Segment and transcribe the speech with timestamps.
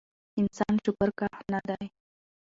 [0.39, 1.85] انسان شکرکښ نه دی